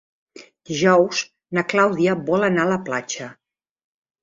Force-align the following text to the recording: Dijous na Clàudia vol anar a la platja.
Dijous 0.69 1.21
na 1.59 1.65
Clàudia 1.75 2.17
vol 2.31 2.49
anar 2.51 2.65
a 2.67 2.73
la 2.73 2.81
platja. 2.91 3.31